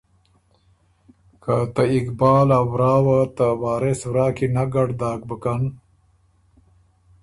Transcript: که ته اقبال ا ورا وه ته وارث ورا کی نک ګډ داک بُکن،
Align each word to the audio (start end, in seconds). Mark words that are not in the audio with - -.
که 1.43 1.55
ته 1.73 1.83
اقبال 1.95 2.49
ا 2.57 2.61
ورا 2.71 2.95
وه 3.05 3.19
ته 3.35 3.47
وارث 3.61 4.01
ورا 4.09 4.27
کی 4.35 4.45
نک 4.55 4.69
ګډ 4.75 4.89
داک 4.99 5.21
بُکن، 5.29 5.61